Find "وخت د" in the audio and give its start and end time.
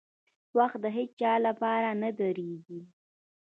0.57-0.85